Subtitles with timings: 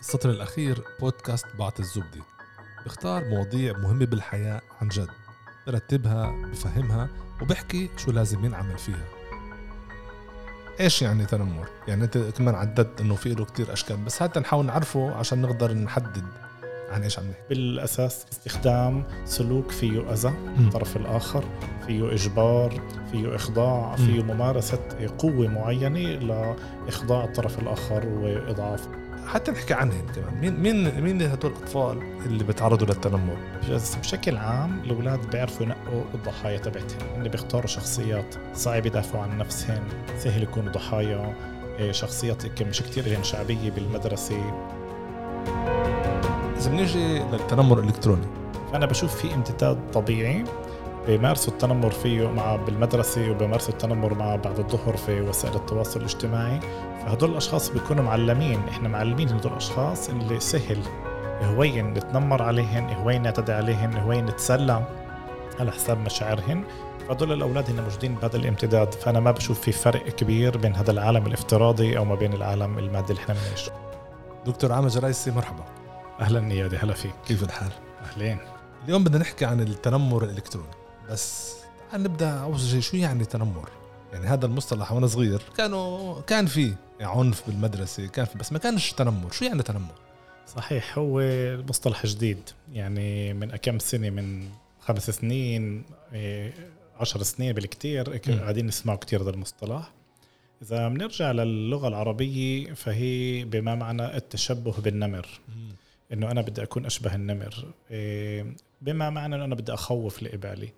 [0.00, 2.22] السطر الأخير بودكاست بعت الزبدة.
[2.86, 5.08] بختار مواضيع مهمة بالحياة عن جد
[5.66, 7.08] برتبها بفهمها
[7.42, 9.04] وبحكي شو لازم ينعمل فيها.
[10.80, 14.66] إيش يعني تنمر؟ يعني أنت كمان عددت إنه في له كتير أشكال بس حتى نحاول
[14.66, 16.24] نعرفه عشان نقدر نحدد
[16.90, 17.42] عن إيش عم نحكي.
[17.48, 21.44] بالأساس استخدام سلوك فيه أذى الطرف الآخر
[21.86, 22.82] فيه إجبار
[23.12, 28.90] فيه إخضاع فيه ممارسة قوة معينة لإخضاع الطرف الآخر واضعافه
[29.26, 30.40] حتى نحكي عنهم كمان.
[30.40, 33.36] مين مين مين هدول الأطفال اللي بيتعرضوا للتنمر؟
[34.00, 37.16] بشكل عام الأولاد بيعرفوا ينقوا الضحايا تبعتهم.
[37.16, 39.82] اللي بيختاروا شخصيات صعب يدافعوا عن نفسهم
[40.18, 41.34] سهل يكونوا ضحايا.
[41.78, 44.54] إيه، شخصيات مش كتير لهم شعبية بالمدرسة.
[46.58, 48.26] إذا بنيجي للتنمر الإلكتروني.
[48.72, 50.44] فانا بشوف في امتداد طبيعي.
[51.06, 56.60] بيمارسوا التنمر فيه مع بالمدرسة وبيمارسوا التنمر مع بعد الظهر في وسائل التواصل الاجتماعي.
[57.00, 58.68] فهدول الأشخاص بيكونوا معلمين.
[58.68, 60.82] إحنا معلمين هدول الأشخاص اللي سهل
[61.42, 64.86] هوين نتنمر عليهن هوين نعتدي عليهن هوين نتسلى
[65.60, 66.64] على حساب مشاعرهن.
[67.08, 68.94] فهدول الأولاد هن موجودين بهذا الامتداد.
[68.94, 73.12] فأنا ما بشوف في فرق كبير بين هذا العالم الافتراضي أو ما بين العالم المادي
[73.12, 73.72] اللي إحنا بنعيشه.
[74.46, 75.64] دكتور عامر جرايسي مرحبا.
[76.20, 77.14] أهلا نيادي هلا فيك.
[77.26, 77.70] كيف الحال؟
[78.04, 78.38] أهلين.
[78.84, 80.75] اليوم بدنا نحكي عن التنمر الإلكتروني.
[81.10, 81.54] بس
[81.90, 83.68] تعال نبدأ أول شيء شو يعني تنمر؟
[84.12, 88.92] يعني هذا المصطلح وأنا صغير كانوا كان في عنف بالمدرسة كان في بس ما كانش
[88.92, 89.94] تنمر، شو يعني تنمر؟
[90.46, 91.20] صحيح هو
[91.68, 92.38] مصطلح جديد.
[92.72, 94.48] يعني من كم سنة؟ من
[94.80, 96.52] خمس سنين إيه،
[97.00, 98.16] عشر سنين بالكتير.
[98.16, 99.92] قاعدين نسمعه كتير هذا المصطلح.
[100.62, 105.28] إذا بنرجع للغة العربية فهي بما معنى التشبه بالنمر.
[106.12, 107.64] إنه أنا بدي أكون أشبه النمر.
[107.90, 110.68] إيه، بما معنى انه أنا بدي أخوف لقبالي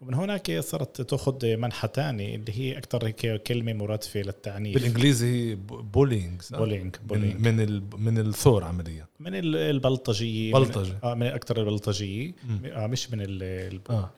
[0.00, 4.74] ومن هناك صارت تأخذ منحى ثاني اللي هي أكثر هيك كلمة مرادفة للتعنيف.
[4.74, 7.46] بالإنجليزي هي bullying bullying, bullying.
[7.46, 9.06] من من, من الثور عمليا.
[9.20, 10.52] من البلطجية.
[10.52, 10.92] بلطجة.
[10.92, 12.32] من آه من أكثر البلطجية.
[12.64, 14.10] آه مش من ال آه.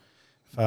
[0.49, 0.61] ف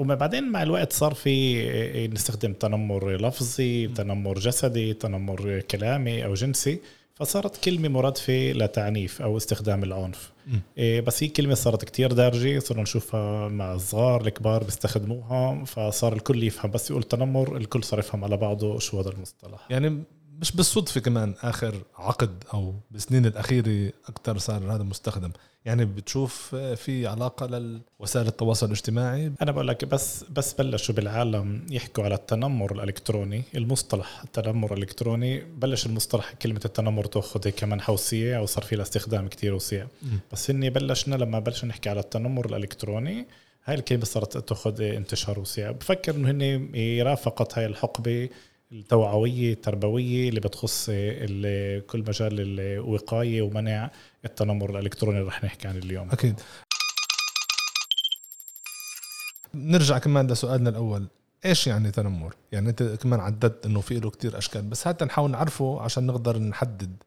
[0.00, 6.80] وبعدين مع الوقت صار في إيه، نستخدم تنمر لفظي تنمر جسدي تنمر كلامي أو جنسي.
[7.14, 10.32] فصارت كلمة مرادفة لتعنيف أو استخدام العنف.
[10.78, 16.42] إيه بس هي كلمة صارت كتير دارجة صرنا نشوفها مع الصغار الكبار بيستخدموها فصار الكل
[16.42, 19.66] يفهم بس يقول تنمر الكل صار يفهم على بعضه شو هذا المصطلح.
[19.70, 20.02] يعني
[20.42, 25.30] مش بالصدفة كمان آخر عقد أو بالسنين الأخيرة أكثر صار هذا مستخدم.
[25.64, 27.46] يعني بتشوف في علاقة
[28.00, 34.22] لوسائل التواصل الاجتماعي؟ أنا بقول لك بس بس بلشوا بالعالم يحكوا على التنمر الإلكتروني المصطلح
[34.22, 35.40] التنمر الإلكتروني.
[35.40, 39.86] بلش المصطلح كلمة التنمر تأخذ كمان حوسية أو صار في لها استخدام كتير وسيع.
[40.32, 43.26] بس إني بلشنا لما بلشنا نحكي على التنمر الإلكتروني
[43.64, 45.70] هاي الكلمة صارت تأخذ انتشار وسيع.
[45.70, 48.28] بفكر إنه هن رافقت هاي الحقبة
[48.72, 50.86] التوعوية التربوية اللي بتخص
[51.86, 53.90] كل مجال الوقاية ومنع
[54.24, 56.10] التنمر الإلكتروني اللي رح نحكي عنه اليوم.
[56.10, 56.40] أكيد.
[59.54, 61.08] نرجع كمان لسؤالنا الأول.
[61.44, 65.30] إيش يعني تنمر؟ يعني أنت كمان عددت إنه في له كتير أشكال بس حتى نحاول
[65.30, 67.02] نعرفه عشان نقدر نحدد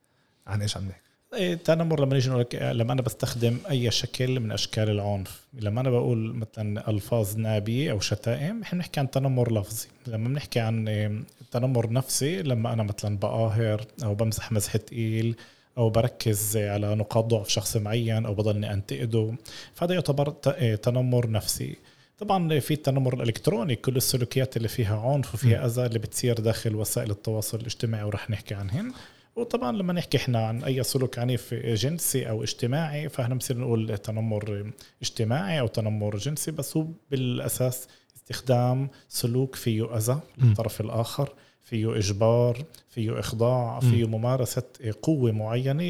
[0.47, 1.14] عن إيش عم نحكي.
[1.37, 5.41] التنمر إيه، لما نيجي نقول لما أنا بستخدم أي شكل من أشكال العنف.
[5.53, 9.87] لما أنا بقول مثلا ألفاظ نابية أو شتائم إحنا بنحكي عن تنمر لفظي.
[10.07, 15.35] لما بنحكي عن إيه، تنمر نفسي لما أنا مثلا بقاهر أو بمزح مزح تقيل
[15.77, 19.35] أو بركز على نقاط ضعف شخص معين أو بضلني أنتقده.
[19.73, 21.75] فهذا يعتبر إيه، تنمر نفسي.
[22.19, 27.11] طبعا في التنمر الإلكتروني كل السلوكيات اللي فيها عنف وفيها أذى اللي بتصير داخل وسائل
[27.11, 28.93] التواصل الاجتماعي ورح نحكي عنهن.
[29.35, 34.71] وطبعا لما نحكي إحنا عن أي سلوك عنيف جنسي أو اجتماعي فإحنا بنصير نقول تنمر
[35.01, 41.29] اجتماعي أو تنمر جنسي بس هو بالأساس استخدام سلوك فيه أذى للطرف الآخر
[41.61, 44.63] فيه إجبار فيه إخضاع فيه ممارسة
[45.01, 45.83] قوة معينة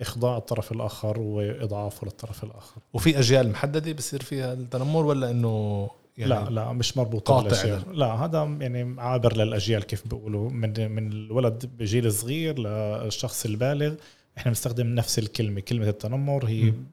[0.00, 2.80] لإخضاع الطرف الآخر وإضعافه للطرف الآخر.
[2.92, 8.06] وفي أجيال محددة بصير فيها التنمر ولا إنه يعني لا لا مش مربوطة بالاجيال لا.
[8.06, 10.50] هذا يعني عابر للأجيال كيف بيقولوا.
[10.50, 13.94] من من الولد بجيل صغير للشخص البالغ
[14.38, 16.84] إحنا بنستخدم نفس الكلمة كلمة التنمر هي م.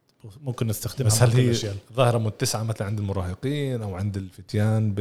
[0.44, 5.00] ممكن نستخدمها بس هل هي ظاهرة متسعة مثلا عند المراهقين أو عند الفتيان ب...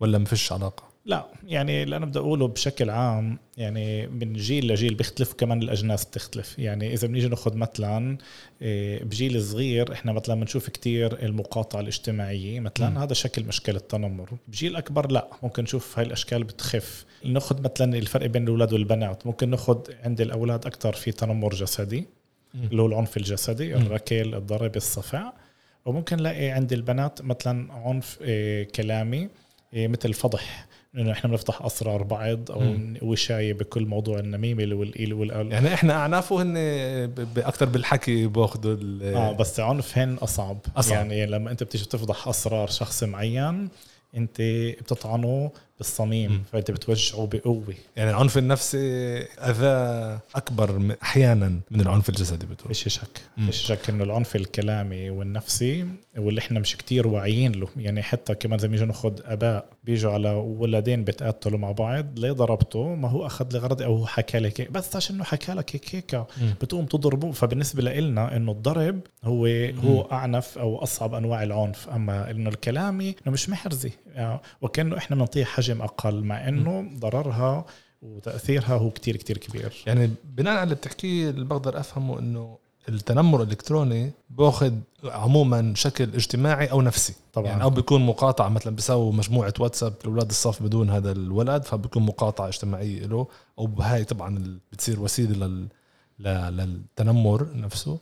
[0.00, 4.68] ولا ما فيش علاقة؟ لا يعني اللي أنا بدي أقوله بشكل عام يعني من جيل
[4.72, 6.58] لجيل بيختلف كمان الأجناس بتختلف.
[6.58, 8.18] يعني إذا بنيجي ناخذ مثلا
[8.62, 12.60] إيه، بجيل صغير إحنا مثلا بنشوف كتير المقاطعة الاجتماعية.
[12.60, 12.98] مثلا م.
[12.98, 14.30] هذا شكل اشكال التنمر.
[14.48, 17.04] بجيل أكبر لا ممكن نشوف هاي الأشكال بتخف.
[17.24, 19.26] ناخذ مثلا الفرق بين الأولاد والبنات.
[19.26, 22.06] ممكن ناخذ عند الأولاد أكثر في تنمر جسدي
[22.54, 25.32] اللي هو العنف الجسدي الركل الضرب الصفع.
[25.84, 29.28] وممكن نلاقي عند البنات مثلا عنف إيه، كلامي
[29.74, 30.66] إيه، مثل فضح.
[30.96, 32.98] إنه إحنا بنفتح أسرار بعض أو مم.
[33.02, 36.56] وشاية بكل موضوع النميمة والإيل والقال يعني إحنا اعنافه هن
[37.36, 40.58] أكثر بالحكي باخذوا آه بس عنف هن أصعب.
[40.76, 40.92] أصعب.
[40.96, 43.68] يعني لما أنت بتيجي تفضح أسرار شخص معين
[44.16, 44.40] أنت
[44.80, 45.50] بتطعنه
[45.84, 46.42] بالصميم مم.
[46.52, 47.74] فأنت بتوجعه بقوة.
[47.96, 48.78] يعني العنف النفسي
[49.22, 52.74] أذى أكبر أحيانا من العنف الجسدي بتقول.
[52.74, 53.20] فيش شك.
[53.46, 55.86] فيش شك إنه العنف الكلامي والنفسي
[56.16, 57.68] واللي إحنا مش كتير واعيين له.
[57.76, 62.32] يعني حتى كمان زي ما يجوا ناخذ أباء بيجوا على ولدين بيتقاتلوا مع بعض ليه
[62.32, 65.76] ضربته؟ ما هو أخذ لغرض أو هو حكى لك هيك بس عشان إنه حكى لك
[65.76, 66.24] هيك هيك.
[66.62, 67.32] بتقوم تضربه.
[67.32, 69.46] فبالنسبة لنا إنه الضرب هو
[69.84, 71.88] هو أعنف أو أصعب أنواع العنف.
[71.88, 73.90] أما إنه الكلامي إنه مش محرزي.
[74.14, 77.64] يعني وكأنه إحنا بنعطيه حجم أقل مع إنه ضررها
[78.02, 79.72] وتأثيرها هو كتير كتير كبير.
[79.86, 84.72] يعني بناء على اللي بتحكيه اللي بقدر أفهمه إنه التنمر الإلكتروني باخذ
[85.04, 87.14] عموما شكل اجتماعي أو نفسي.
[87.32, 87.46] طبعا.
[87.46, 92.48] يعني أو بيكون مقاطعه مثلا بيسووا مجموعة واتساب لأولاد الصف بدون هذا الولد فبيكون مقاطعه
[92.48, 93.26] اجتماعية له
[93.58, 95.68] أو هاي طبعا بتصير وسيلة لل
[96.56, 97.98] للتنمر نفسه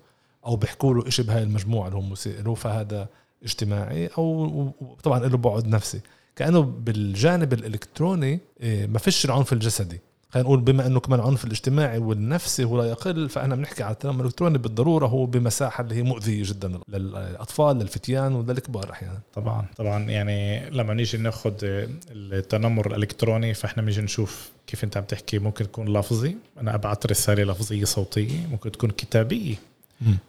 [0.46, 3.08] أو بيحكوا له شيء بهاي المجموعة اللي هم مسيء له فهذا
[3.42, 4.70] اجتماعي أو
[5.02, 6.00] طبعا له بعد نفسي.
[6.36, 10.00] كأنه بالجانب الإلكتروني إيه، ما فيش العنف الجسدي.
[10.30, 14.20] خلينا نقول بما أنه كمان العنف الاجتماعي والنفسي هو لا يقل فإحنا بنحكي على التنمر
[14.20, 19.18] الإلكتروني بالضرورة هو بمساحة اللي هي مؤذية جدا للأطفال للفتيان وللكبار أحيانا.
[19.34, 20.10] طبعا طبعا.
[20.10, 25.38] يعني لما نيجي ناخذ التنمر الإلكتروني فإحنا بنيجي نشوف كيف أنت عم تحكي.
[25.38, 29.54] ممكن تكون لفظي أنا ابعت رساله لفظية صوتية ممكن تكون كتابية.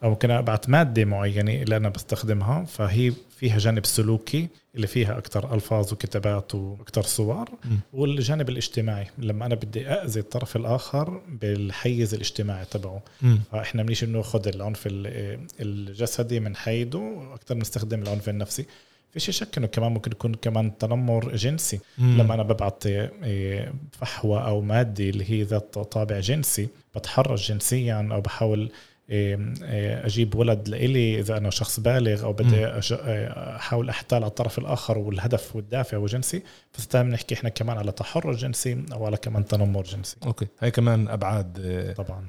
[0.04, 5.54] أو ممكن ابعت مادة معينة اللي أنا بستخدمها فهي فيها جانب سلوكي اللي فيها أكثر
[5.56, 7.50] ألفاظ وكتابات وأكثر صور.
[7.94, 13.02] والجانب الاجتماعي لما أنا بدي اذي الطرف الآخر بالحيز الاجتماعي تبعه.
[13.52, 18.66] فإحنا بنيجي ناخذ العنف ال- الجسدي من حيده وأكثر بنستخدم العنف النفسي
[19.14, 22.22] فيش شك إنه كمان ممكن يكون كمان تنمر جنسي مم.
[22.22, 28.22] لما أنا ببعت إيه، فحوى أو مادة اللي هي ذات طابع جنسي بتحرش جنسيا أو
[28.22, 28.72] بحاول
[29.10, 32.80] أجيب ولد لإلي إذا أنا شخص بالغ أو بدي إيه،
[33.56, 38.36] أحاول أحتال على الطرف الآخر والهدف والدافع هو جنسي فساعتها بنحكي إحنا كمان على تحرش
[38.42, 40.18] جنسي أو على كمان تنمر جنسي.
[40.26, 40.48] أوكي.
[40.60, 42.28] هاي كمان أبعاد طبعا.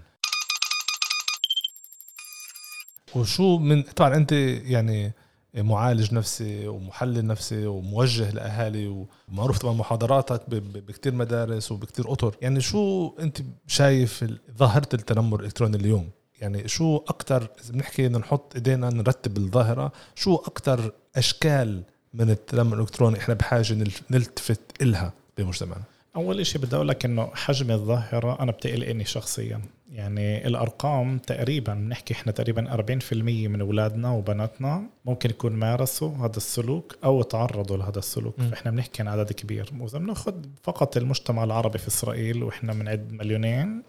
[3.17, 5.13] وشو من طبعا أنت يعني
[5.55, 12.37] معالج نفسي ومحلل نفسي وموجه لأهالي ومعروف طبعا محاضراتك بكتير مدارس وبكتير أطر.
[12.43, 14.25] يعني شو أنت شايف
[14.57, 16.11] ظاهرة التنمر الإلكتروني اليوم؟
[16.41, 21.83] يعني شو أكثر إذا بنحكي بدنا نحط إيدينا نرتب الظاهرة شو أكثر أشكال
[22.15, 25.83] من التنمر الإلكتروني إحنا بحاجة نل- نلتفت إلها بمجتمعنا
[26.17, 29.61] أول شيء بدي أقول لك إنه حجم الظاهرة أنا بتقلقني شخصيا
[29.93, 32.75] يعني الأرقام تقريبا بنحكي إحنا تقريبا
[33.11, 38.51] 40% من أولادنا وبناتنا ممكن يكون مارسوا هذا السلوك أو تعرضوا لهذا السلوك م.
[38.51, 43.83] فاحنا بنحكي عن عدد كبير وإذا بناخذ فقط المجتمع العربي في إسرائيل وإحنا بنعد مليونين.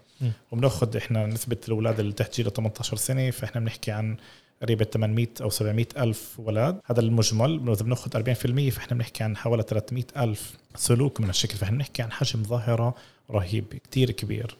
[0.51, 4.17] وبناخذ إحنا نسبه الأولاد اللي تحت جيل 18 سنة فإحنا بنحكي عن
[4.61, 8.33] قريبة 800 أو 700 ألف ولد هذا المجمل إذا بناخذ
[8.69, 12.95] 40% فإحنا بنحكي عن حوالي 300 ألف سلوك من الشكل فإحنا بنحكي عن حجم ظاهرة
[13.31, 14.57] رهيب كتير كبير.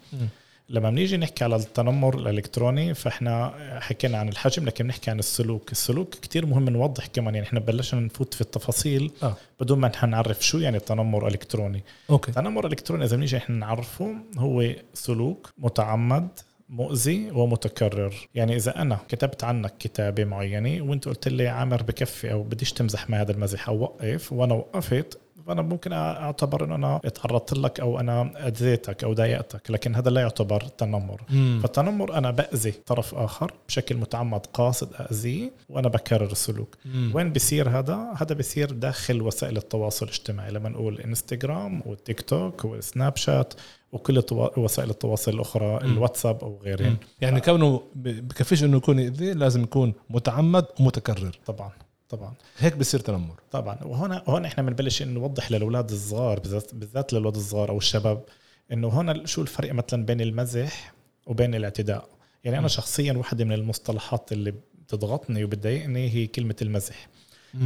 [0.69, 5.71] لما بنيجي نحكي على التنمر الإلكتروني فإحنا حكينا عن الحجم لكن بنحكي عن السلوك.
[5.71, 7.35] السلوك كتير مهم نوضح كمان.
[7.35, 9.35] يعني إحنا بلشنا نفوت في التفاصيل آه.
[9.59, 12.29] بدون ما نعرف شو يعني التنمر الالكتروني Okay.
[12.31, 16.27] التنمر الالكتروني إذا بنيجي إحنا نعرفه هو سلوك متعمد
[16.69, 18.13] مؤذي ومتكرر.
[18.35, 23.09] يعني إذا أنا كتبت عنك كتابة معينة وأنت قلت لي عامر بكفي أو بديش تمزح
[23.09, 27.99] مع هذا المزح أو وقف وأنا وقفت فانا ممكن أعتبر إنه أنا تعرضت لك أو
[27.99, 31.59] أنا أذيتك أو ضايقتك لكن هذا لا يعتبر تنمر مم.
[31.63, 37.11] فالتنمر أنا بأذي طرف آخر بشكل متعمد قاصد اذيه وأنا بكرر السلوك مم.
[37.13, 43.15] وين بيصير هذا؟ هذا بيصير داخل وسائل التواصل الاجتماعي لما نقول إنستغرام والتيك توك والسناب
[43.17, 43.53] شات
[43.91, 44.23] وكل
[44.57, 45.77] وسائل التواصل الأخرى.
[45.77, 46.97] الواتساب أو غيرهن مم.
[47.21, 51.71] يعني كونه بكفيش إنه يكون يأذي لازم يكون متعمد ومتكرر طبعا
[52.09, 52.33] طبعا.
[52.57, 53.35] هيك بصير تنمر.
[53.51, 53.77] طبعا.
[53.83, 58.23] وهنا هون إحنا بنبلش نوضح للأولاد الصغار بالذات بالذات للأولاد الصغار أو الشباب
[58.71, 60.93] إنه هون شو الفرق مثلا بين المزح
[61.27, 62.09] وبين الاعتداء؟
[62.43, 62.69] يعني أنا م.
[62.69, 64.53] شخصيا واحدة من المصطلحات اللي
[64.85, 67.07] بتضغطني وبتضايقني هي كلمة المزح.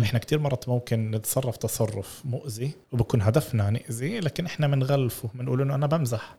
[0.03, 5.75] إحنا كتير مرات ممكن نتصرف تصرف مؤذي وبكون هدفنا نأذي لكن إحنا بنغلفه بنقول إنه
[5.75, 6.37] أنا بمزح.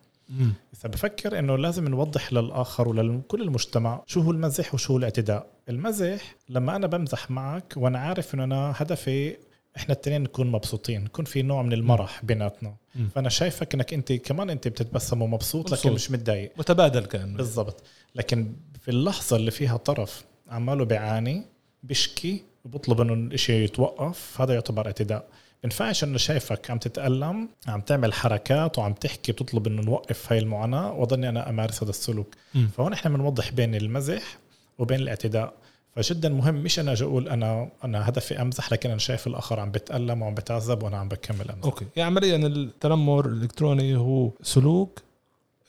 [0.73, 5.47] بس بفكر إنه لازم نوضح للآخر ولكل المجتمع شو هو المزح وشو هو الاعتداء.
[5.69, 9.37] المزح لما أنا بمزح معك وأنا عارف إنه أنا هدفي
[9.77, 12.77] إحنا التنين نكون مبسوطين يكون في نوع من المرح بيناتنا.
[13.15, 15.93] فأنا شايفك إنك أنت كمان أنت بتتبسم ومبسوط لكن مبسوط.
[15.93, 16.53] مش متضايق.
[16.59, 17.83] متبادل كان بالضبط.
[18.15, 21.45] لكن في اللحظة اللي فيها طرف عماله بيعاني
[21.83, 25.29] بيشكي وبطلب إنه الإشي يتوقف هذا يعتبر اعتداء.
[25.65, 30.93] بنفعش إنه شايفك عم تتألم عم تعمل حركات وعم تحكي بتطلب إنه نوقف هاي المعاناة
[30.93, 32.35] واضلني أنا امارس هذا السلوك.
[32.55, 32.67] م.
[32.67, 34.39] فهون إحنا بنوضح بين المزح
[34.79, 35.53] وبين الاعتداء.
[35.97, 39.71] فجدا مهم مش أنا أجي أقول أنا أنا هدفي أمزح لكن أنا شايف الآخر عم
[39.71, 41.65] بتألم وعم بتعذب وأنا عم بكمل أمزح.
[41.65, 41.87] أوكي.
[41.97, 45.03] يعني عمليا التنمر الإلكتروني هو سلوك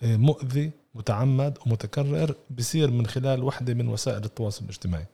[0.03, 5.05] آه، مؤذي متعمد ومتكرر بصير من خلال وحدة من وسائل التواصل الاجتماعي.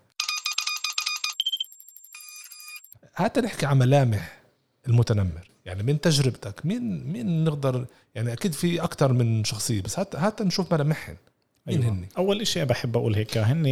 [3.14, 4.38] حتى نحكي عن ملامح.
[4.88, 5.50] المتنمر.
[5.66, 10.44] يعني من تجربتك مين مين نقدر يعني أكيد في أكثر من شخصية بس حتى حتى
[10.44, 11.16] نشوف ملامحهم
[11.68, 11.94] مين أيوة.
[11.94, 13.66] هن أول شيء بحب أقول هيك هن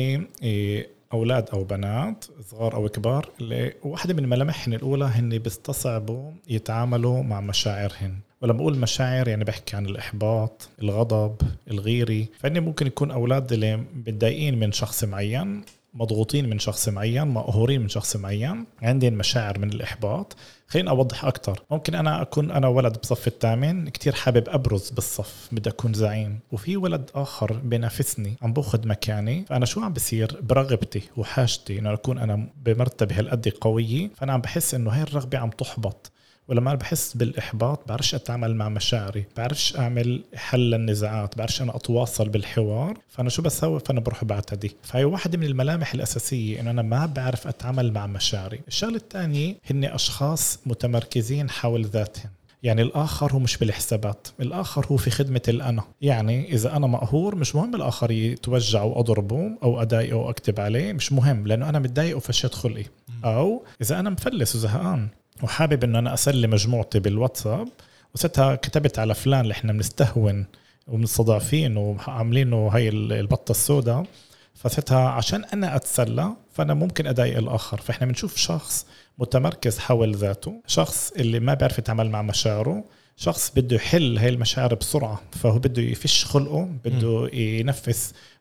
[0.43, 7.23] إيه، أولاد أو بنات صغار أو كبار اللي واحدة من ملامحهم الأولى هن بيستصعبوا يتعاملوا
[7.23, 8.15] مع مشاعرهن.
[8.41, 11.35] ولما بقول مشاعر يعني بحكي عن الإحباط الغضب
[11.71, 15.61] الغيري فهن ممكن يكون أولاد اللي متضايقين من شخص معين
[15.93, 20.35] مضغوطين من شخص معين مقهورين من شخص معين عندهم مشاعر من الإحباط.
[20.67, 25.69] خليني أوضح أكثر ممكن أنا أكون أنا ولد بصف الثامن كتير حابب أبرز بالصف بدي
[25.69, 26.39] أكون زعيم.
[26.51, 29.45] وفي ولد آخر بينافسني عم بأخذ مكاني.
[29.45, 34.09] فأنا شو عم بصير؟ برغبتي وحاجتي إنه أكون أنا بمرتبة هالقد قوية.
[34.15, 36.11] فأنا عم بحس إنه هاي الرغبة عم تحبط.
[36.47, 42.29] ولما أنا بحس بالإحباط بعرفش أتعامل مع مشاعري بعرفش أعمل حل للنزاعات بعرفش أنا أتواصل
[42.29, 44.75] بالحوار فأنا شو بسوي؟ فأنا بروح بعتدي.
[44.83, 48.61] فهي واحدة من الملامح الأساسية إنه أنا ما بعرف أتعامل مع مشاعري.
[48.67, 52.29] الشغلة الثانية هن أشخاص متمركزين حول ذاتهم.
[52.63, 55.83] يعني الآخر هو مش بالحسابات الآخر هو في خدمة الأنا.
[56.01, 61.11] يعني إذا أنا مقهور مش مهم الآخر يتوجع وأضربه أو أضايقه أو أكتب عليه مش
[61.11, 62.85] مهم لأنه أنا متضايق وفشيت خلقي.
[63.25, 65.07] أو إذا أنا مفلس وزهقان
[65.43, 67.67] وحابب إنه أنا اسلي مجموعتي بالواتساب
[68.15, 70.45] وستها كتبت على فلان اللي إحنا بنستهون
[70.87, 74.05] ومستضعفين وعاملينه هاي البطة السوداء.
[74.53, 77.81] فستها عشان أنا أتسلى فأنا ممكن أضايق الآخر.
[77.81, 78.85] فإحنا بنشوف شخص
[79.19, 82.83] متمركز حول ذاته شخص اللي ما بيعرف يتعامل مع مشاعره
[83.17, 85.21] شخص بده يحل هاي المشاعر بسرعة.
[85.31, 87.97] فهو بده يفش خلقه بده ينفذ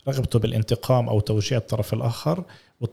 [0.08, 2.44] رغبته بالانتقام أو توجيه الطرف الآخر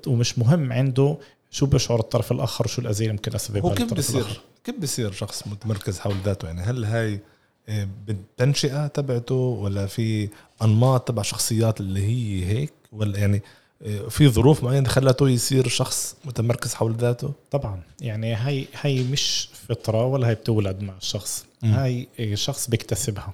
[0.07, 1.17] ومش مهم عنده
[1.51, 5.47] شو بيشعر الطرف الآخر وشو الاذيه اللي ممكن أسببها هو كيف بصير كيف بصير شخص
[5.47, 7.19] متمركز حول ذاته؟ يعني هل هاي
[7.69, 10.29] آه، بالتنشئة تبعته ولا في
[10.61, 13.41] أنماط تبع شخصيات اللي هي هيك؟ ولا يعني
[13.81, 17.81] آه، في ظروف معينة خلته يصير شخص متمركز حول ذاته؟ طبعا.
[18.01, 21.67] يعني هاي هاي مش فطرة ولا هي بتولد مع الشخص م.
[21.67, 23.33] هاي شخص بيكتسبها.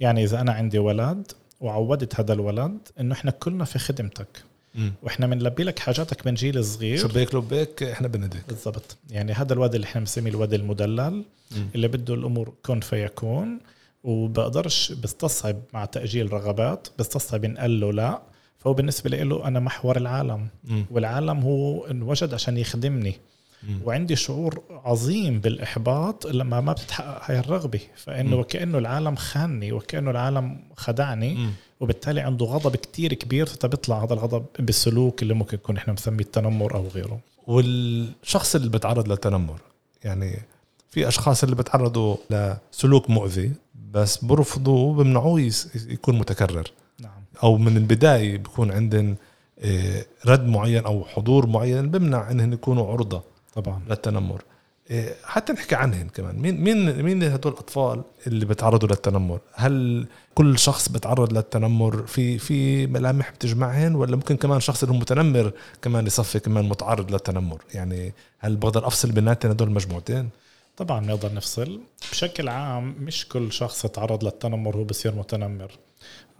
[0.00, 4.42] يعني إذا أنا عندي ولد وعودت هذا الولد إنه إحنا كلنا في خدمتك.
[5.02, 6.96] وإحنا بنلبي لك حاجاتك من جيل صغير.
[6.98, 8.96] شبيك لبيك إحنا بنديك بالضبط.
[9.10, 11.24] يعني هذا الواد اللي إحنا بنسميه الواد المدلل
[11.56, 11.68] مم.
[11.74, 13.58] اللي بده الأمور كن فيكون
[14.04, 18.22] وبقدرش بستصعب مع تأجيل رغبات بستصعب نقول له لا.
[18.58, 20.48] فهو بالنسبة له أنا محور العالم.
[20.64, 20.86] مم.
[20.90, 23.14] والعالم هو انوجد عشان يخدمني.
[23.62, 23.80] مم.
[23.84, 27.80] وعندي شعور عظيم بالإحباط لما ما بتتحقق هاي الرغبة.
[27.96, 31.34] فإنه وكانه العالم خانني وكأنه العالم خدعني.
[31.34, 31.50] مم.
[31.80, 36.74] وبالتالي عنده غضب كتير كبير فبيطلع هذا الغضب بالسلوك اللي ممكن يكون إحنا بنسميه التنمر
[36.74, 37.20] أو غيره.
[37.46, 39.60] والشخص اللي بتعرض للتنمر
[40.04, 40.42] يعني
[40.90, 43.52] في أشخاص اللي بتعرضوا لسلوك مؤذي
[43.92, 46.70] بس برفضوا وبمنعوه يكون متكرر.
[47.00, 47.24] نعم.
[47.42, 49.16] أو من البداية بيكون عندهم
[49.58, 53.22] آه، رد معين أو حضور معين بمنع انهم يكونوا عرضة
[53.54, 53.80] طبعا.
[53.88, 54.42] للتنمر.
[55.24, 56.38] حتى نحكي عنهن كمان.
[56.38, 62.86] مين مين مين هدول الأطفال اللي بتعرضوا للتنمر؟ هل كل شخص بتعرض للتنمر في في
[62.86, 65.52] ملامح بتجمعهن؟ ولا ممكن كمان شخص اللي هو متنمر
[65.82, 70.28] كمان يصفي كمان متعرض للتنمر؟ يعني هل بقدر أفصل بيناتهم هدول المجموعتين؟
[70.76, 71.80] طبعا بنقدر نفصل.
[72.10, 75.70] بشكل عام مش كل شخص يتعرض للتنمر هو بصير متنمر.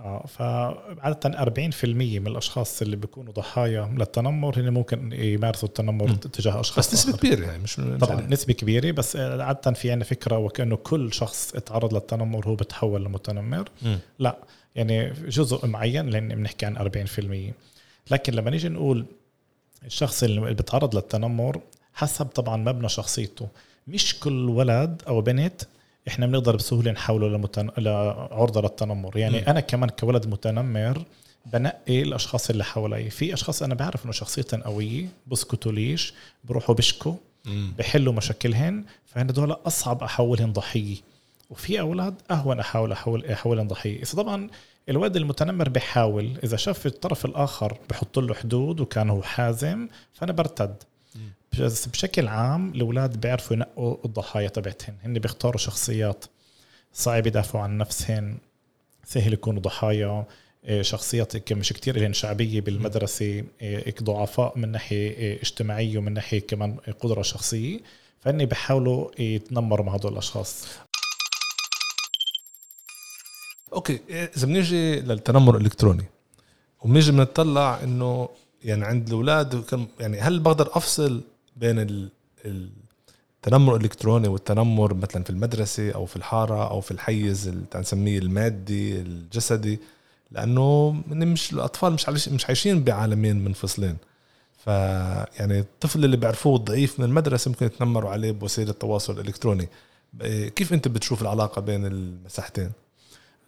[0.00, 6.14] آه فعادة 40% من الأشخاص اللي بيكونوا ضحايا للتنمر هن ممكن يمارسوا التنمر م.
[6.14, 8.32] تجاه أشخاص بس نسبة كبيرة يعني مش طبعا يعني.
[8.32, 13.68] نسبة كبيرة بس عادة في عندنا فكرة وكأنه كل شخص اتعرض للتنمر هو بتحول لمتنمر
[13.82, 13.96] م.
[14.18, 14.38] لا
[14.74, 16.76] يعني جزء معين لأن بنحكي عن
[18.08, 19.06] 40% لكن لما نيجي نقول
[19.86, 21.60] الشخص اللي بيتعرض للتنمر
[21.94, 23.48] حسب طبعا مبنى شخصيته
[23.88, 25.62] مش كل ولد أو بنت
[26.08, 27.70] إحنا بنقدر بسهولة نحوله لمتن...
[27.78, 29.16] لعرضة للتنمر.
[29.16, 29.44] يعني م.
[29.48, 31.02] أنا كمان كولد متنمر
[31.46, 33.10] بنقي الأشخاص اللي حوالي.
[33.10, 37.14] في أشخاص أنا بعرف إنه شخصيتهم قوية بسكتوا ليش؟ بروحوا بشكوا
[37.78, 40.96] بحلوا مشاكلهن فهن دول أصعب احولهم ضحية.
[41.50, 44.02] وفي أولاد أهون أحاول احول احولهم ضحية.
[44.02, 44.48] إذا طبعا
[44.88, 50.74] الولد المتنمر بحاول إذا شاف الطرف الآخر بحط له حدود وكان هو حازم فأنا برتد.
[51.60, 54.94] بس بشكل عام الأولاد بيعرفوا ينقوا الضحايا تبعتهن.
[55.04, 56.24] هن بيختاروا شخصيات
[56.92, 58.38] صعب يدافعوا عن نفسهن
[59.04, 60.24] سهل يكونوا ضحايا.
[60.64, 66.40] إيه، شخصيات مش كتير لهم شعبية بالمدرسة إيه، ضعفاء من ناحية إيه، اجتماعية ومن ناحية
[66.40, 67.80] كمان قدرة شخصية.
[68.20, 70.66] فاني بحاولوا يتنمروا مع هدول الأشخاص.
[73.72, 76.04] أوكي إذا بنيجي للتنمر الإلكتروني
[76.80, 78.28] وبنيجي بنطلع إنه
[78.64, 79.64] يعني عند الأولاد
[80.00, 81.22] يعني هل بقدر أفصل
[81.56, 82.08] بين ال
[82.44, 89.80] التنمر الإلكتروني والتنمر مثلا في المدرسة أو في الحارة أو في الحيز نسميه المادي الجسدي؟
[90.30, 93.96] لأنه مش الأطفال مش مش عايشين بعالمين منفصلين.
[94.64, 99.68] فيعني الطفل اللي بيعرفوه ضعيف من المدرسة ممكن يتنمروا عليه بوسيلة التواصل الالكتروني
[100.56, 102.70] كيف أنت بتشوف العلاقة بين المساحتين؟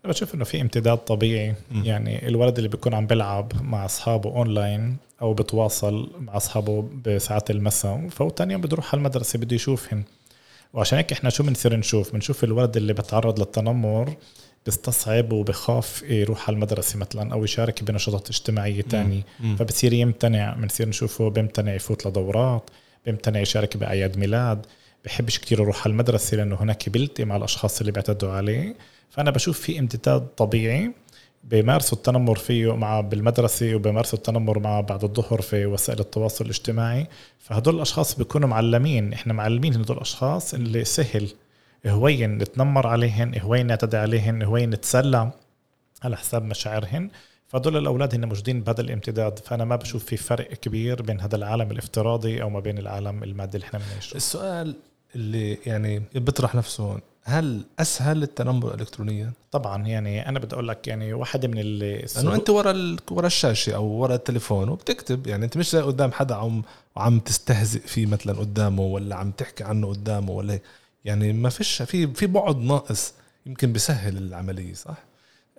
[0.05, 1.55] بشوف إنه في امتداد طبيعي.
[1.71, 1.85] م.
[1.85, 8.09] يعني الولد اللي بيكون عم بيلعب مع أصحابه أونلاين أو بتواصل مع أصحابه بساعات المساء
[8.09, 10.05] فهو ثاني يوم بده يروح على المدرسة بده يشوفهم
[10.75, 14.15] وعشان هيك إحنا شو بنصير نشوف؟ بنشوف الولد اللي بتعرض للتنمر
[14.65, 19.23] بيستصعب وبخاف يروح على المدرسة مثلا أو يشارك بنشاطات اجتماعية تانية.
[19.59, 20.55] فبصير يمتنع.
[20.55, 22.71] بنصير نشوفه بيمتنع يفوت لدورات
[23.07, 24.67] بيمتنع يشارك بأعياد ميلاد.
[25.09, 28.77] بحبش كتير يروح على المدرسة لأنه هناك بيلتي مع الأشخاص اللي بيعتدوا عليه.
[29.11, 30.93] فأنا بشوف في امتداد طبيعي
[31.45, 37.07] بيمارسوا التنمر فيه مع بالمدرسة وبيمارسوا التنمر مع بعد الظهر في وسائل التواصل الاجتماعي.
[37.39, 39.13] فهدول الأشخاص بيكونوا معلمين.
[39.13, 41.29] إحنا معلمين هدول الأشخاص اللي سهل
[41.87, 45.31] هوين نتنمر عليهن هوين نعتدي عليهن هوين نتسلى
[46.03, 47.11] على حساب مشاعرهن.
[47.47, 49.39] فهدول الأولاد هن موجودين بهذا الامتداد.
[49.39, 53.57] فأنا ما بشوف في فرق كبير بين هذا العالم الافتراضي أو ما بين العالم المادي
[53.57, 54.17] اللي إحنا بنعيشه.
[54.17, 54.77] السؤال
[55.15, 60.89] اللي يعني بيطرح نفسه هون هل أسهل التنمر الكترونيا؟ طبعا يعني أنا بدي أقول لك
[60.89, 65.57] يعني واحد من اللي لأنه أنت ورا ورا الشاشة أو ورا التليفون وبتكتب يعني أنت
[65.57, 66.63] مش قدام حدا عم
[66.97, 70.63] وعم تستهزئ فيه مثلا قدامه ولا عم تحكي عنه قدامه ولا هيك
[71.05, 73.15] يعني ما فيش في في بعد ناقص
[73.47, 74.97] يمكن بيسهل العملية صح؟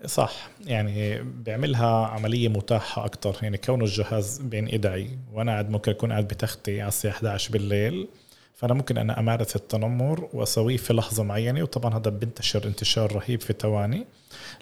[0.06, 6.12] صح يعني بيعملها عملية متاحة أكتر يعني كونه الجهاز بين إيدي وأنا قاعد ممكن أكون
[6.12, 8.08] قاعد بتختي على الساعة 11 بالليل
[8.60, 13.54] فأنا ممكن أنا أمارس التنمر وأسويه في لحظة معينة وطبعا هذا بينتشر انتشار رهيب في
[13.60, 14.06] ثواني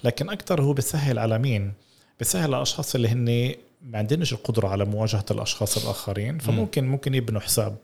[0.04, 1.74] لكن أكثر هو بيسهل على مين؟
[2.20, 6.40] بيسهل على الأشخاص اللي هن ما عندناش القدرة على مواجهة الأشخاص الآخرين.
[6.40, 7.76] فممكن ممكن يبنوا حساب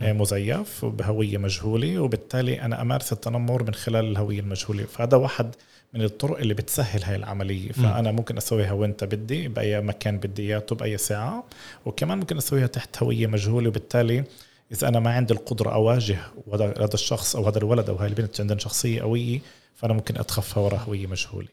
[0.00, 4.84] آه، مزيف وبهويه مجهولة وبالتالي أنا أمارس التنمر من خلال الهوية المجهولة.
[4.84, 5.54] فهذا واحد
[5.94, 7.72] من الطرق اللي بتسهل هاي العملية.
[7.72, 11.44] فأنا ممكن أسويها وإنت بدي بأي مكان بدي إياه بأي ساعة.
[11.86, 14.24] وكمان ممكن أسويها تحت هوية مجهولة وبالتالي
[14.72, 16.18] اذا أنا ما عندي القدرة أواجه
[16.54, 19.40] هذا الشخص أو هذا الولد أو هاي البنت عندهم شخصية قوية
[19.74, 21.48] فأنا ممكن أتخفى وراء هويه مجهولة.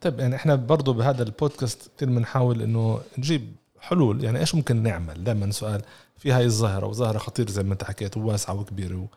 [0.00, 4.24] طيب يعني إحنا برضه بهذا البودكاست كثير بنحاول إنه نجيب حلول.
[4.24, 5.82] يعني إيش ممكن نعمل؟ دائما سؤال
[6.18, 9.08] في هاي الظاهرة وظاهرة خطيرة زي ما أنت حكيت وواسعة وكبيرة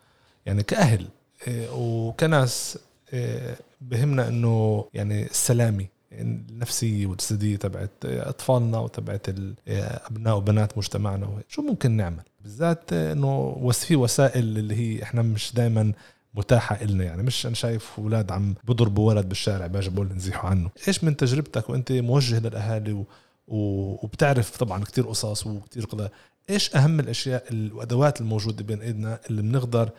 [0.45, 1.07] يعني كأهل
[1.47, 2.79] إيه، وكناس
[3.13, 5.85] إيه، بهمنا إنه يعني السلامة.
[6.17, 9.27] النفسيه والجسديه تبعت أطفالنا وتبعت
[9.67, 11.41] أبناء وبنات مجتمعنا.
[11.47, 15.93] شو ممكن نعمل؟ بالذات إنه في وسائل اللي هي إحنا مش دائما
[16.33, 17.03] متاحة إلنا.
[17.03, 20.69] يعني مش أنا شايف أولاد عم بضربوا ولد بالشارع باجي بقول نزيحوا عنه.
[20.87, 23.05] إيش من تجربتك وأنت موجه للأهالي و...
[23.47, 26.11] وبتعرف طبعا كتير قصص وكتير قضاء
[26.49, 29.89] إيش أهم الأشياء الأدوات الموجودة بين إيدنا اللي بنقدر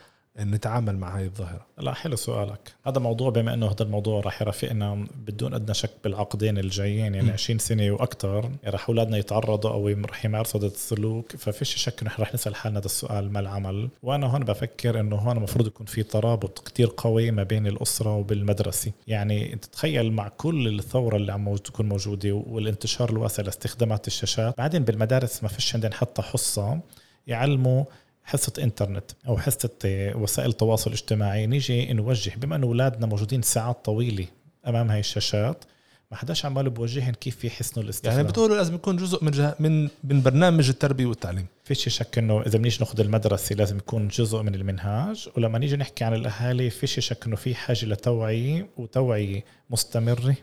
[0.41, 1.67] نتعامل مع هاي الظاهرة.
[1.79, 2.73] لا حلو سؤالك.
[2.87, 7.33] هذا موضوع بما إنه هذا الموضوع راح يرافقنا بدون أدنى شك بالعقدين الجايين يعني م.
[7.33, 12.11] 20 سنة وأكثر يعني راح أولادنا يتعرضوا أو راح يمارسوا هذا السلوك ففيش شك إنه
[12.19, 13.89] راح نسأل حالنا هذا السؤال ما العمل.
[14.03, 18.93] وأنا هون بفكر إنه هون المفروض يكون في ترابط كتير قوي ما بين الأسرة وبالمدرسة.
[19.07, 24.85] يعني أنت تخيل مع كل الثورة اللي عم تكون موجودة والانتشار الواسع لاستخدامات الشاشات بعدين
[24.85, 26.81] بالمدارس ما فيش عندنا حتى حصة
[27.27, 27.85] يعلموا
[28.29, 29.71] حصة إنترنت أو حصة
[30.15, 34.27] وسائل تواصل اجتماعي نيجي نوجه بما انه أولادنا موجودين ساعات طويلة
[34.67, 35.65] أمام هاي الشاشات
[36.11, 38.17] ما حداش عمال بوجههم كيف يحسنوا الاستخدام.
[38.17, 41.47] يعني بتقولوا لازم يكون جزء من من من برنامج التربية والتعليم.
[41.65, 45.29] فيش شك إنه إذا بنيجي ناخذ المدرسة لازم يكون جزء من المنهاج.
[45.37, 50.35] ولما نيجي نحكي عن الأهالي فيش شك إنه في حاجة لتوعية وتوعية مستمرة.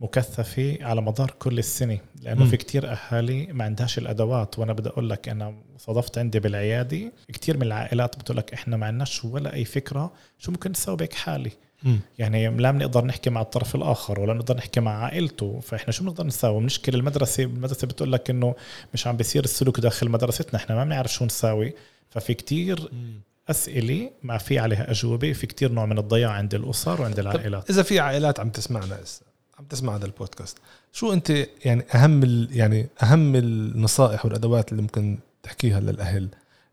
[0.00, 2.48] مكثفة على مدار كل السنة لأنه م.
[2.48, 7.56] في كتير أهالي ما عندهاش الأدوات وأنا بدي أقول لك أنا صادفت عندي بالعيادة كتير
[7.56, 11.50] من العائلات بتقول لك إحنا ما عندناش ولا أي فكرة شو ممكن نسوي بهيك حالي
[11.82, 11.96] م.
[12.18, 16.26] يعني لا بنقدر نحكي مع الطرف الآخر ولا نقدر نحكي مع عائلته فإحنا شو بنقدر
[16.26, 18.54] نساوي بنشكل المدرسة المدرسة بتقول لك إنه
[18.94, 21.74] مش عم بيصير السلوك داخل مدرستنا إحنا ما بنعرف شو نساوي
[22.10, 23.20] ففي كتير م.
[23.50, 27.82] أسئلة ما في عليها أجوبة في كتير نوع من الضياع عند الأسر وعند العائلات إذا
[27.82, 29.29] في عائلات عم تسمعنا هسه
[29.60, 30.58] عم تسمع هذا البودكاست.
[30.92, 31.30] شو أنت
[31.64, 36.28] يعني أهم يعني أهم النصائح والأدوات اللي ممكن تحكيها للأهل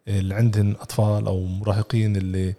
[0.07, 2.53] اللي عندهم أطفال أو مراهقين اللي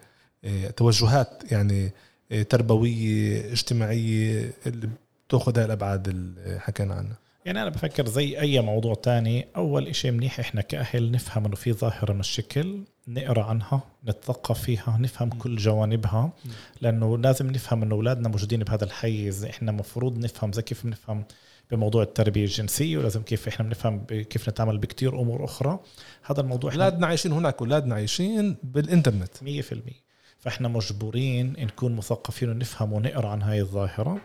[0.44, 1.90] آه، توجهات يعني
[2.32, 4.88] آه، تربوية اجتماعية اللي
[5.28, 7.16] بتأخذ هاي الأبعاد اللي حكينا عنها؟
[7.48, 11.72] يعني أنا بفكر زي أي موضوع تاني أول إشي منيح إحنا كأهل نفهم إنه في
[11.72, 16.32] ظاهرة من الشكل نقرأ عنها نتثقف فيها نفهم كل جوانبها
[16.80, 19.44] لأنه لازم نفهم إنه أولادنا موجودين بهذا الحيز.
[19.44, 21.24] إحنا مفروض نفهم زي كيف بنفهم
[21.70, 25.78] بموضوع التربية الجنسية ولازم كيف إحنا بنفهم كيف نتعامل بكتير أمور أخرى.
[26.24, 29.37] هذا الموضوع أولادنا عايشين هناك أولادنا عايشين بالإنترنت.
[29.37, 30.07] 100%
[30.38, 34.20] فإحنا مجبورين نكون مثقفين ونفهم ونقرأ عن هاي الظاهرة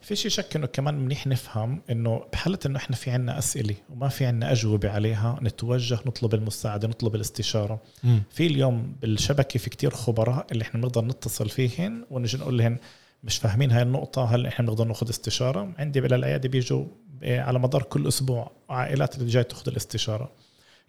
[0.00, 4.08] في شيء شك إنه كمان منيح نفهم إنه بحالة إنه إحنا في عنا أسئلة وما
[4.08, 8.18] في عنا أجوبة عليها نتوجه نطلب المساعدة نطلب الاستشارة م.
[8.30, 12.78] في اليوم بالشبكة في كتير خبراء اللي إحنا بنقدر نتصل فيهن ونجي نقول لهم
[13.24, 16.84] مش فاهمين هاي النقطة هل إحنا بنقدر ناخذ استشارة؟ عندي بالعيادة بيجوا
[17.22, 20.32] آه، على مدار كل أسبوع عائلات اللي جاي تاخذ الاستشارة.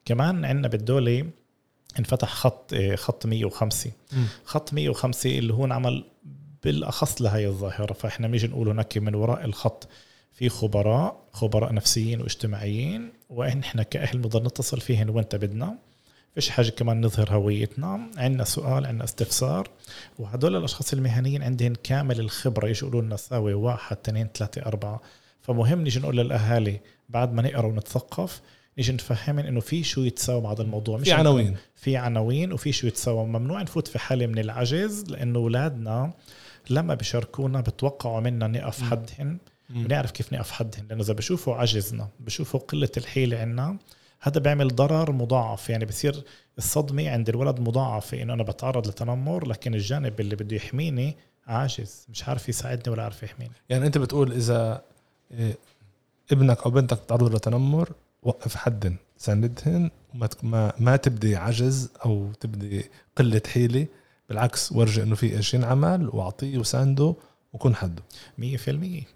[0.05, 1.25] كمان عندنا بالدولة
[1.99, 4.15] انفتح خط آه، خط 105 م.
[4.45, 6.03] خط 105 اللي هو انعمل
[6.63, 7.93] بالأخص لهي الظاهرة.
[7.93, 9.87] فإحنا بنيجي نقول هناك من وراء الخط
[10.33, 15.77] في خبراء خبراء نفسيين واجتماعيين وإحنا كأهل بنقدر نتصل فيهن وإنت بدنا.
[16.35, 18.09] فيش حاجة كمان نظهر هويتنا.
[18.17, 19.69] عندنا سؤال عندنا استفسار.
[20.19, 22.67] وهدول الأشخاص المهنيين عندهم كامل الخبرة.
[22.67, 25.01] يجي يقولوا لنا ساوي واحد اثنين ثلاثة أربعة.
[25.41, 26.79] فمهم نيجي نقول للأهالي
[27.09, 28.41] بعد ما نقرأ ونتثقف
[28.77, 30.97] نيجي نفهمن إنه في شو يتساوى بعض الموضوع.
[30.97, 31.55] مش في عناوين.
[31.75, 33.25] في عناوين وفي شو يتساوى.
[33.25, 36.13] ممنوع نفوت في حالة من العجز لأنه أولادنا
[36.69, 39.37] لما بشاركونا بتوقعوا منا نقف حدهن
[39.69, 43.77] بنعرف كيف نقف حدهن لأنه إذا بشوفوا عجزنا بشوفوا قلة الحيلة عنا
[44.21, 45.69] هذا بيعمل ضرر مضاعف.
[45.69, 46.23] يعني بصير
[46.57, 52.05] الصدمة عند الولد مضاعفة إنه أنا بتعرض لتنمر لكن الجانب اللي بده يحميني عاجز.
[52.09, 53.51] مش عارف يساعدني ولا عارف يحميني.
[53.69, 54.81] يعني أنت بتقول إذا
[55.31, 55.57] إيه،
[56.31, 57.89] ابنك أو بنتك تعرضوا لتنمر
[58.23, 63.87] وقف حدن ساندهن وما ما, ما تبدي عجز أو تبدي قلة حيلة
[64.29, 67.15] بالعكس ورجي إنه في إيش ينعمل وأعطيه وسانده
[67.53, 68.03] وكون حده.
[68.41, 68.43] 100%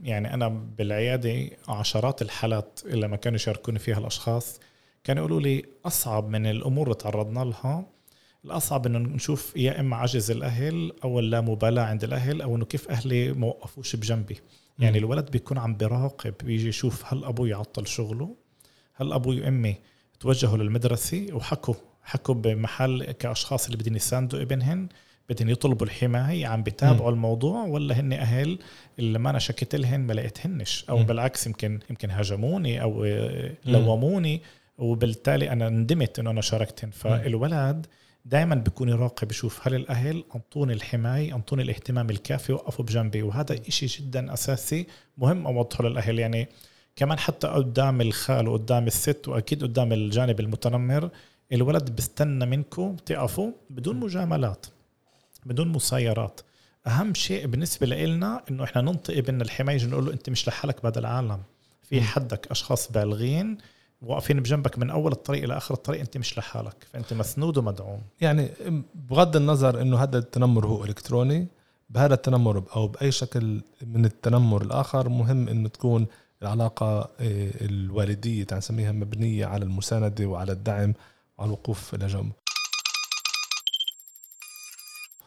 [0.04, 4.60] يعني أنا بالعيادة عشرات الحالات اللي ما كانوا يشاركوني فيها الأشخاص
[5.04, 7.86] كانوا يقولوا لي أصعب من الأمور اللي تعرضنا لها
[8.46, 13.34] الأصعب إنه نشوف يا إما عجز الأهل أو اللامبالاة عند الأهل أو إنه كيف أهلي
[13.34, 14.38] ما وقفوش بجنبي.
[14.80, 14.98] يعني.
[14.98, 18.36] الولد بيكون عم براقب بيجي يشوف هل أبوي عطل شغله
[19.02, 19.76] هل أبوي وأمي
[20.20, 24.88] توجهوا للمدرسة وحكوا حكوا بمحل كأشخاص اللي بدهم يساندوا ابنهن
[25.30, 27.14] بدهم يطلبوا الحماية عم بيتابعوا م.
[27.14, 28.60] الموضوع ولا هن أهل
[29.00, 31.04] اللي ما أنا شكيت لهن ما لقيتهنش أو م.
[31.04, 33.06] بالعكس يمكن يمكن هاجموني أو
[33.66, 34.42] لوموني
[34.78, 36.90] وبالتالي أنا ندمت إنه أنا شاركتهن.
[36.92, 37.86] فالولد
[38.26, 43.22] دائما بيكون يراقب يشوف هل الأهل أنطوني الحماية أنطوني الاهتمام الكافي وقفوا بجنبي.
[43.22, 44.88] وهذا إشي جدا أساسي
[45.18, 46.20] مهم أوضحه للأهل.
[46.20, 46.48] يعني
[46.96, 51.10] كمان حتى قدام الخال وقدام الست وأكيد قدام الجانب المتنمر
[51.52, 54.66] الولد بيستنى منكم تقفوا بدون مجاملات
[55.46, 56.42] بدون مسايرات
[56.88, 61.00] أهم شيء بالنسبة لنا إنه إحنا ننطق ابن الحماية نقول له أنت مش لحالك بهذا
[61.00, 61.40] العالم
[61.84, 63.58] في حدك أشخاص بالغين
[64.02, 68.02] واقفين بجنبك من أول الطريق إلى آخر الطريق أنت مش لحالك فأنت مسنود ومدعوم.
[68.22, 68.50] يعني
[69.10, 71.48] بغض النظر إنه هذا التنمر هو إلكتروني
[71.90, 76.08] بهذا التنمر أو بأي شكل من التنمر الآخر مهم إنه تكون
[76.42, 80.94] العلاقة آه، الوالدية نسميها مبنية على المساندة وعلى الدعم
[81.38, 82.32] وعلى الوقوف إلى جنب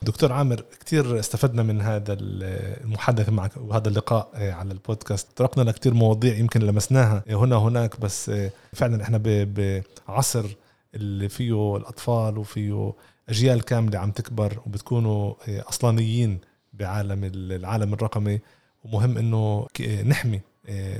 [0.03, 5.29] دكتور عامر كثير استفدنا من هذا المحادثة معك وهذا اللقاء آه، على البودكاست.
[5.37, 10.47] طرقنا لكثير مواضيع يمكن لمسناها هنا وهناك بس آه، فعلا إحنا بعصر
[10.95, 12.93] اللي فيه الأطفال وفيه
[13.29, 16.39] أجيال كاملة عم تكبر وبتكونوا أصلانيين
[16.73, 18.41] بعالم العالم الرقمي.
[18.85, 19.67] ومهم إنه
[20.05, 20.41] نحمي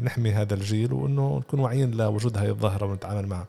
[0.03, 3.47] نحمي هذا الجيل وإنه نكون واعيين لوجود هذه الظاهرة ونتعامل معها.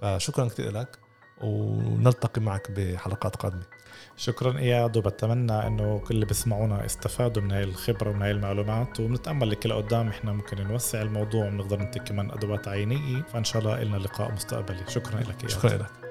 [0.00, 0.98] فشكرا كثير لك
[1.42, 3.62] ونلتقي معك بحلقات قادمة.
[4.16, 9.00] شكرا إياد وبتمنى إنه كل اللي بيسمعونا استفادوا من هاي الخبرة ومن هاي المعلومات.
[9.00, 13.22] وبنتأمل لك لقدام إحنا ممكن نوسع الموضوع ونقدر ننتج كمان أدوات عينية.
[13.22, 14.84] فإن شاء الله لنا لقاء مستقبلي.
[14.88, 16.03] شكرا لك شكرا لك.